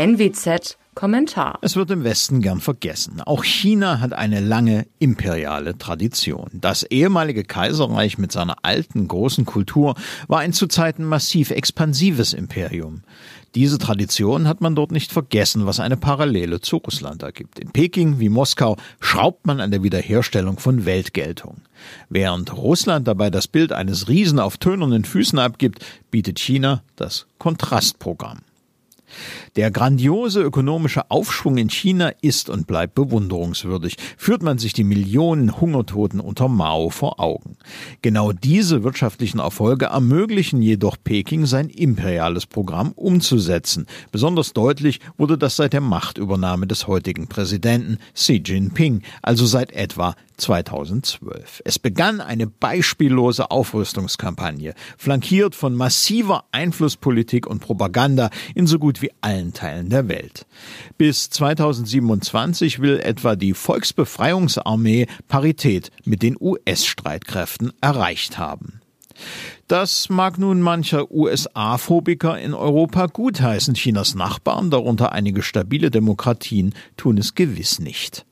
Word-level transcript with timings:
NWZ 0.00 0.78
Kommentar. 0.94 1.58
Es 1.60 1.76
wird 1.76 1.90
im 1.90 2.04
Westen 2.04 2.40
gern 2.40 2.62
vergessen. 2.62 3.20
Auch 3.20 3.44
China 3.44 4.00
hat 4.00 4.14
eine 4.14 4.40
lange 4.40 4.86
imperiale 4.98 5.76
Tradition. 5.76 6.48
Das 6.54 6.84
ehemalige 6.84 7.44
Kaiserreich 7.44 8.16
mit 8.16 8.32
seiner 8.32 8.56
alten 8.62 9.06
großen 9.08 9.44
Kultur 9.44 9.96
war 10.26 10.40
ein 10.40 10.54
zu 10.54 10.68
Zeiten 10.68 11.04
massiv 11.04 11.50
expansives 11.50 12.32
Imperium. 12.32 13.02
Diese 13.54 13.76
Tradition 13.76 14.48
hat 14.48 14.62
man 14.62 14.74
dort 14.74 14.90
nicht 14.90 15.12
vergessen, 15.12 15.66
was 15.66 15.80
eine 15.80 15.98
Parallele 15.98 16.62
zu 16.62 16.78
Russland 16.78 17.22
ergibt. 17.22 17.58
In 17.58 17.70
Peking 17.70 18.20
wie 18.20 18.30
Moskau 18.30 18.78
schraubt 19.00 19.46
man 19.46 19.60
an 19.60 19.70
der 19.70 19.82
Wiederherstellung 19.82 20.58
von 20.58 20.86
Weltgeltung. 20.86 21.60
Während 22.08 22.56
Russland 22.56 23.06
dabei 23.06 23.28
das 23.28 23.48
Bild 23.48 23.72
eines 23.72 24.08
Riesen 24.08 24.38
auf 24.38 24.56
tönernen 24.56 25.04
Füßen 25.04 25.38
abgibt, 25.38 25.84
bietet 26.10 26.38
China 26.38 26.82
das 26.96 27.26
Kontrastprogramm. 27.36 28.38
Der 29.56 29.70
grandiose 29.70 30.42
ökonomische 30.42 31.10
Aufschwung 31.10 31.58
in 31.58 31.70
China 31.70 32.12
ist 32.20 32.48
und 32.48 32.66
bleibt 32.66 32.94
bewunderungswürdig, 32.94 33.96
führt 34.16 34.42
man 34.42 34.58
sich 34.58 34.72
die 34.72 34.84
Millionen 34.84 35.60
Hungertoten 35.60 36.20
unter 36.20 36.48
Mao 36.48 36.90
vor 36.90 37.20
Augen. 37.20 37.56
Genau 38.02 38.32
diese 38.32 38.84
wirtschaftlichen 38.84 39.38
Erfolge 39.38 39.86
ermöglichen 39.86 40.62
jedoch 40.62 40.96
Peking 41.02 41.46
sein 41.46 41.68
imperiales 41.68 42.46
Programm 42.46 42.92
umzusetzen. 42.92 43.86
Besonders 44.12 44.52
deutlich 44.52 45.00
wurde 45.16 45.38
das 45.38 45.56
seit 45.56 45.72
der 45.72 45.80
Machtübernahme 45.80 46.66
des 46.66 46.86
heutigen 46.86 47.26
Präsidenten 47.26 47.98
Xi 48.14 48.42
Jinping, 48.44 49.02
also 49.22 49.46
seit 49.46 49.72
etwa 49.72 50.14
2012. 50.40 51.62
Es 51.64 51.78
begann 51.78 52.20
eine 52.20 52.46
beispiellose 52.46 53.50
Aufrüstungskampagne, 53.50 54.74
flankiert 54.96 55.54
von 55.54 55.74
massiver 55.74 56.44
Einflusspolitik 56.50 57.46
und 57.46 57.60
Propaganda 57.60 58.30
in 58.54 58.66
so 58.66 58.78
gut 58.78 58.99
wie 59.00 59.10
allen 59.20 59.52
Teilen 59.52 59.90
der 59.90 60.08
Welt. 60.08 60.46
Bis 60.98 61.30
2027 61.30 62.80
will 62.80 63.00
etwa 63.00 63.36
die 63.36 63.54
Volksbefreiungsarmee 63.54 65.06
Parität 65.28 65.90
mit 66.04 66.22
den 66.22 66.36
US-Streitkräften 66.40 67.72
erreicht 67.80 68.38
haben. 68.38 68.80
Das 69.68 70.08
mag 70.08 70.38
nun 70.38 70.60
mancher 70.62 71.10
USA-Phobiker 71.10 72.38
in 72.38 72.54
Europa 72.54 73.06
gutheißen. 73.06 73.74
Chinas 73.74 74.14
Nachbarn, 74.14 74.70
darunter 74.70 75.12
einige 75.12 75.42
stabile 75.42 75.90
Demokratien, 75.90 76.74
tun 76.96 77.18
es 77.18 77.34
gewiss 77.34 77.78
nicht. 77.78 78.24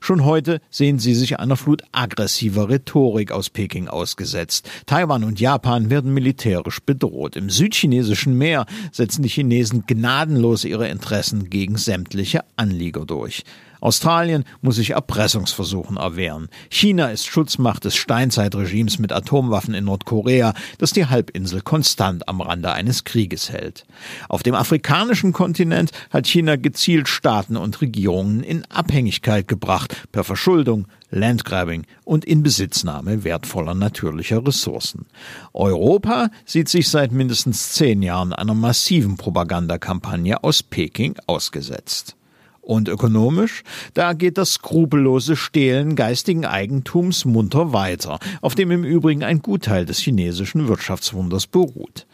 Schon 0.00 0.24
heute 0.24 0.60
sehen 0.70 0.98
sie 0.98 1.14
sich 1.14 1.38
einer 1.38 1.56
Flut 1.56 1.82
aggressiver 1.92 2.68
Rhetorik 2.68 3.32
aus 3.32 3.50
Peking 3.50 3.88
ausgesetzt. 3.88 4.68
Taiwan 4.86 5.24
und 5.24 5.40
Japan 5.40 5.90
werden 5.90 6.14
militärisch 6.14 6.80
bedroht. 6.80 7.36
Im 7.36 7.50
südchinesischen 7.50 8.36
Meer 8.36 8.66
setzen 8.92 9.22
die 9.22 9.28
Chinesen 9.28 9.84
gnadenlos 9.86 10.64
ihre 10.64 10.88
Interessen 10.88 11.50
gegen 11.50 11.76
sämtliche 11.76 12.44
Anlieger 12.56 13.04
durch. 13.06 13.44
Australien 13.80 14.44
muss 14.60 14.76
sich 14.76 14.90
Erpressungsversuchen 14.90 15.96
erwehren. 15.96 16.48
China 16.68 17.08
ist 17.08 17.26
Schutzmacht 17.26 17.84
des 17.84 17.96
Steinzeitregimes 17.96 18.98
mit 18.98 19.12
Atomwaffen 19.12 19.74
in 19.74 19.84
Nordkorea, 19.84 20.54
das 20.78 20.92
die 20.92 21.06
Halbinsel 21.06 21.60
konstant 21.60 22.28
am 22.28 22.40
Rande 22.40 22.72
eines 22.72 23.04
Krieges 23.04 23.50
hält. 23.50 23.86
Auf 24.28 24.42
dem 24.42 24.54
afrikanischen 24.54 25.32
Kontinent 25.32 25.90
hat 26.10 26.26
China 26.26 26.56
gezielt 26.56 27.08
Staaten 27.08 27.56
und 27.56 27.80
Regierungen 27.80 28.42
in 28.42 28.64
Abhängigkeit 28.66 29.48
gebracht 29.48 30.08
per 30.12 30.24
Verschuldung, 30.24 30.86
Landgrabbing 31.10 31.86
und 32.04 32.24
Inbesitznahme 32.24 33.24
wertvoller 33.24 33.74
natürlicher 33.74 34.46
Ressourcen. 34.46 35.06
Europa 35.52 36.30
sieht 36.44 36.68
sich 36.68 36.88
seit 36.88 37.12
mindestens 37.12 37.72
zehn 37.72 38.02
Jahren 38.02 38.32
einer 38.32 38.54
massiven 38.54 39.16
Propagandakampagne 39.16 40.42
aus 40.44 40.62
Peking 40.62 41.16
ausgesetzt. 41.26 42.16
Und 42.60 42.88
ökonomisch? 42.88 43.62
Da 43.94 44.12
geht 44.12 44.36
das 44.36 44.52
skrupellose 44.52 45.34
Stehlen 45.34 45.96
geistigen 45.96 46.44
Eigentums 46.44 47.24
munter 47.24 47.72
weiter, 47.72 48.18
auf 48.42 48.54
dem 48.54 48.70
im 48.70 48.84
Übrigen 48.84 49.24
ein 49.24 49.40
Gutteil 49.40 49.86
des 49.86 49.98
chinesischen 49.98 50.68
Wirtschaftswunders 50.68 51.46
beruht. 51.46 52.06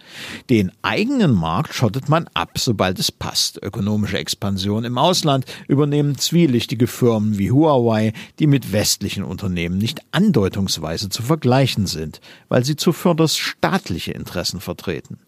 Den 0.48 0.70
eigenen 0.82 1.32
Markt 1.34 1.74
schottet 1.74 2.08
man 2.08 2.28
ab, 2.32 2.58
sobald 2.58 2.98
es 2.98 3.10
passt. 3.10 3.58
Ökonomische 3.62 4.18
Expansion 4.18 4.84
im 4.84 4.98
Ausland 4.98 5.44
übernehmen 5.66 6.16
zwielichtige 6.16 6.86
Firmen 6.86 7.38
wie 7.38 7.50
Huawei, 7.50 8.12
die 8.38 8.46
mit 8.46 8.72
westlichen 8.72 9.24
Unternehmen 9.24 9.78
nicht 9.78 10.00
andeutungsweise 10.12 11.08
zu 11.08 11.22
vergleichen 11.22 11.86
sind, 11.86 12.20
weil 12.48 12.64
sie 12.64 12.76
zuvörderst 12.76 13.38
staatliche 13.38 14.12
Interessen 14.12 14.60
vertreten. 14.60 15.18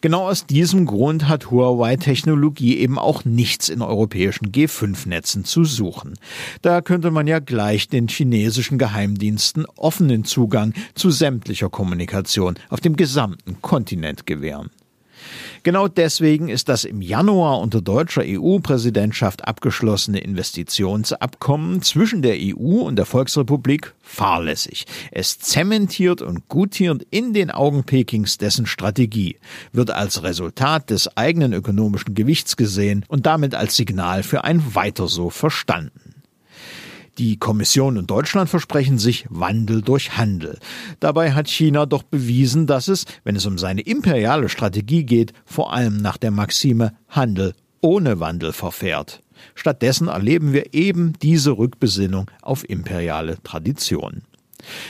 Genau 0.00 0.28
aus 0.28 0.46
diesem 0.46 0.86
Grund 0.86 1.28
hat 1.28 1.50
Huawei-Technologie 1.50 2.78
eben 2.78 2.98
auch 2.98 3.24
nichts 3.24 3.68
in 3.68 3.82
europäischen 3.82 4.50
G5-Netzen 4.52 5.44
zu 5.44 5.64
suchen. 5.64 6.14
Da 6.62 6.80
könnte 6.80 7.10
man 7.10 7.26
ja 7.26 7.38
gleich 7.38 7.88
den 7.88 8.08
chinesischen 8.08 8.78
Geheimdiensten 8.78 9.66
offenen 9.76 10.24
Zugang 10.24 10.74
zu 10.94 11.10
sämtlicher 11.10 11.70
Kommunikation 11.70 12.54
auf 12.68 12.80
dem 12.80 12.96
gesamten 12.96 13.60
Kontinent 13.62 14.26
gewähren. 14.26 14.70
Genau 15.62 15.88
deswegen 15.88 16.48
ist 16.48 16.68
das 16.68 16.84
im 16.84 17.02
Januar 17.02 17.60
unter 17.60 17.82
deutscher 17.82 18.22
EU-Präsidentschaft 18.24 19.46
abgeschlossene 19.46 20.18
Investitionsabkommen 20.18 21.82
zwischen 21.82 22.22
der 22.22 22.36
EU 22.38 22.80
und 22.80 22.96
der 22.96 23.04
Volksrepublik 23.04 23.94
fahrlässig. 24.00 24.86
Es 25.10 25.38
zementiert 25.38 26.22
und 26.22 26.48
gutiert 26.48 27.06
in 27.10 27.34
den 27.34 27.50
Augen 27.50 27.84
Pekings 27.84 28.38
dessen 28.38 28.66
Strategie, 28.66 29.36
wird 29.72 29.90
als 29.90 30.22
Resultat 30.22 30.90
des 30.90 31.16
eigenen 31.16 31.52
ökonomischen 31.52 32.14
Gewichts 32.14 32.56
gesehen 32.56 33.04
und 33.08 33.26
damit 33.26 33.54
als 33.54 33.76
Signal 33.76 34.22
für 34.22 34.44
ein 34.44 34.74
Weiter 34.74 35.08
so 35.08 35.30
verstanden. 35.30 35.99
Die 37.20 37.36
Kommission 37.36 37.98
und 37.98 38.10
Deutschland 38.10 38.48
versprechen 38.48 38.96
sich 38.96 39.26
Wandel 39.28 39.82
durch 39.82 40.16
Handel. 40.16 40.58
Dabei 41.00 41.32
hat 41.32 41.48
China 41.48 41.84
doch 41.84 42.02
bewiesen, 42.02 42.66
dass 42.66 42.88
es, 42.88 43.04
wenn 43.24 43.36
es 43.36 43.44
um 43.44 43.58
seine 43.58 43.82
imperiale 43.82 44.48
Strategie 44.48 45.04
geht, 45.04 45.34
vor 45.44 45.74
allem 45.74 45.98
nach 45.98 46.16
der 46.16 46.30
Maxime 46.30 46.94
Handel 47.10 47.52
ohne 47.82 48.20
Wandel 48.20 48.54
verfährt. 48.54 49.22
Stattdessen 49.54 50.08
erleben 50.08 50.54
wir 50.54 50.72
eben 50.72 51.12
diese 51.20 51.58
Rückbesinnung 51.58 52.30
auf 52.40 52.66
imperiale 52.66 53.36
Traditionen. 53.42 54.22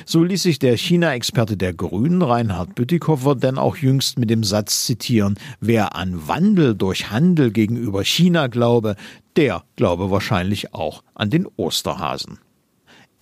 So 0.05 0.25
ließ 0.25 0.43
sich 0.43 0.59
der 0.59 0.77
China-Experte 0.77 1.57
der 1.57 1.73
Grünen 1.73 2.23
Reinhard 2.23 2.75
Bütikofer 2.75 3.35
denn 3.35 3.59
auch 3.59 3.77
jüngst 3.77 4.19
mit 4.19 4.31
dem 4.31 4.45
Satz 4.45 4.85
zitieren, 4.85 5.39
wer 5.61 5.95
an 5.97 6.29
Wandel 6.29 6.75
durch 6.75 7.11
Handel 7.11 7.51
gegenüber 7.51 8.05
China 8.05 8.47
glaube, 8.47 8.97
der 9.37 9.65
glaube 9.77 10.11
wahrscheinlich 10.11 10.75
auch 10.75 11.03
an 11.15 11.31
den 11.31 11.47
Osterhasen. 11.57 12.39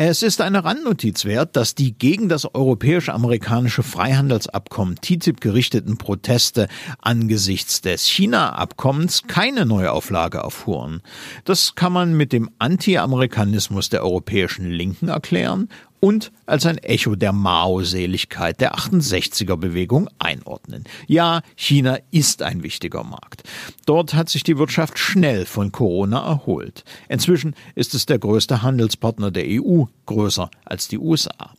Es 0.00 0.22
ist 0.22 0.40
eine 0.40 0.64
Randnotiz 0.64 1.24
wert, 1.24 1.56
dass 1.56 1.74
die 1.74 1.92
gegen 1.92 2.28
das 2.28 2.54
europäisch-amerikanische 2.54 3.82
Freihandelsabkommen 3.82 4.94
TTIP 4.94 5.40
gerichteten 5.40 5.98
Proteste 5.98 6.68
angesichts 7.02 7.80
des 7.80 8.06
China-Abkommens 8.06 9.24
keine 9.26 9.66
Neuauflage 9.66 10.38
erfuhren. 10.38 11.02
Das 11.42 11.74
kann 11.74 11.92
man 11.92 12.16
mit 12.16 12.32
dem 12.32 12.48
Anti-Amerikanismus 12.60 13.88
der 13.88 14.04
europäischen 14.04 14.70
Linken 14.70 15.08
erklären 15.08 15.68
und 16.00 16.32
als 16.46 16.66
ein 16.66 16.78
Echo 16.78 17.14
der 17.14 17.32
Mao-Seligkeit 17.32 18.60
der 18.60 18.76
68er-Bewegung 18.76 20.08
einordnen. 20.18 20.84
Ja, 21.06 21.42
China 21.56 21.98
ist 22.10 22.42
ein 22.42 22.62
wichtiger 22.62 23.04
Markt. 23.04 23.42
Dort 23.86 24.14
hat 24.14 24.28
sich 24.28 24.42
die 24.42 24.58
Wirtschaft 24.58 24.98
schnell 24.98 25.46
von 25.46 25.72
Corona 25.72 26.26
erholt. 26.26 26.84
Inzwischen 27.08 27.54
ist 27.74 27.94
es 27.94 28.06
der 28.06 28.18
größte 28.18 28.62
Handelspartner 28.62 29.30
der 29.30 29.44
EU, 29.46 29.84
größer 30.06 30.50
als 30.64 30.88
die 30.88 30.98
USA. 30.98 31.52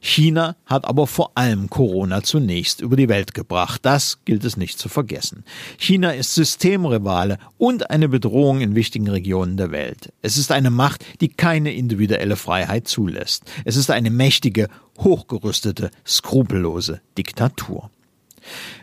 China 0.00 0.56
hat 0.66 0.84
aber 0.84 1.06
vor 1.06 1.32
allem 1.34 1.68
Corona 1.68 2.22
zunächst 2.22 2.80
über 2.80 2.96
die 2.96 3.08
Welt 3.08 3.34
gebracht. 3.34 3.80
Das 3.84 4.24
gilt 4.24 4.44
es 4.44 4.56
nicht 4.56 4.78
zu 4.78 4.88
vergessen. 4.88 5.44
China 5.78 6.10
ist 6.10 6.34
Systemrivale 6.34 7.38
und 7.58 7.90
eine 7.90 8.08
Bedrohung 8.08 8.60
in 8.60 8.74
wichtigen 8.74 9.08
Regionen 9.08 9.56
der 9.56 9.72
Welt. 9.72 10.12
Es 10.22 10.36
ist 10.36 10.52
eine 10.52 10.70
Macht, 10.70 11.04
die 11.20 11.28
keine 11.28 11.72
individuelle 11.72 12.36
Freiheit 12.36 12.86
zulässt. 12.86 13.44
Es 13.64 13.76
ist 13.86 13.90
eine 13.90 14.10
mächtige, 14.10 14.68
hochgerüstete, 14.98 15.90
skrupellose 16.04 17.00
Diktatur. 17.16 17.90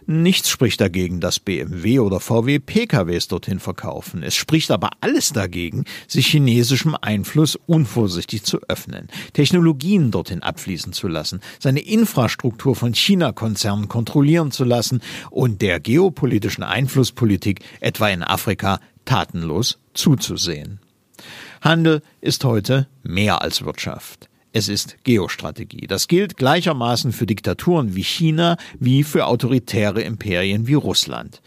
Nichts 0.05 0.49
spricht 0.49 0.79
dagegen, 0.79 1.19
dass 1.19 1.39
BMW 1.39 1.99
oder 1.99 2.19
VW 2.19 2.59
PKWs 2.59 3.27
dorthin 3.27 3.59
verkaufen. 3.59 4.23
Es 4.23 4.35
spricht 4.35 4.71
aber 4.71 4.91
alles 5.01 5.33
dagegen, 5.33 5.85
sich 6.07 6.27
chinesischem 6.27 6.97
Einfluss 7.01 7.57
unvorsichtig 7.65 8.43
zu 8.43 8.59
öffnen, 8.67 9.07
Technologien 9.33 10.11
dorthin 10.11 10.41
abfließen 10.41 10.93
zu 10.93 11.07
lassen, 11.07 11.41
seine 11.59 11.81
Infrastruktur 11.81 12.75
von 12.75 12.93
China-Konzernen 12.93 13.87
kontrollieren 13.89 14.51
zu 14.51 14.63
lassen 14.63 15.01
und 15.31 15.61
der 15.61 15.79
geopolitischen 15.79 16.63
Einflusspolitik 16.63 17.59
etwa 17.81 18.09
in 18.09 18.23
Afrika 18.23 18.79
tatenlos 19.05 19.79
zuzusehen. 19.93 20.79
Handel 21.61 22.01
ist 22.21 22.43
heute 22.43 22.87
mehr 23.03 23.41
als 23.41 23.63
Wirtschaft. 23.63 24.29
Es 24.53 24.69
ist 24.69 24.97
Geostrategie. 25.03 25.87
Das 25.87 26.07
gilt 26.07 26.37
gleichermaßen 26.37 27.11
für 27.11 27.25
Diktaturen 27.25 27.95
wie 27.95 28.03
China 28.03 28.57
wie 28.79 29.03
für 29.03 29.25
autoritäre 29.25 30.01
Imperien 30.01 30.67
wie 30.67 30.75
Russland. 30.75 31.41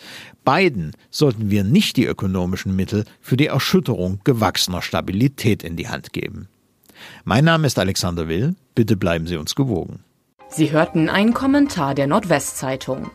Beiden 0.44 0.93
sollten 1.11 1.50
wir 1.50 1.64
nicht 1.64 1.97
die 1.97 2.05
ökonomischen 2.05 2.75
Mittel 2.75 3.05
für 3.20 3.37
die 3.37 3.47
Erschütterung 3.47 4.20
gewachsener 4.25 4.82
Stabilität 4.82 5.62
in 5.62 5.76
die 5.76 5.88
Hand 5.88 6.12
geben. 6.12 6.49
Mein 7.25 7.44
Name 7.44 7.69
ist 7.69 7.79
Alexander 7.79 8.26
Will. 8.29 8.56
Bitte 8.75 8.97
bleiben 8.97 9.26
Sie 9.26 9.37
uns 9.37 9.55
gewogen. 9.55 10.00
Sie 10.49 10.73
hörten 10.73 11.08
einen 11.08 11.32
Kommentar 11.32 11.94
der 11.94 12.08
Nordwestzeitung. 12.08 13.11